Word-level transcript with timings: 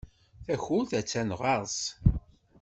Takurt 0.45 0.91
attan 0.99 1.29
ɣer-s. 1.39 1.79